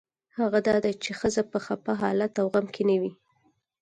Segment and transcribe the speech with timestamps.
[0.37, 3.11] هغه دا دی چې ښځه په خپه حالت او غم کې نه وي.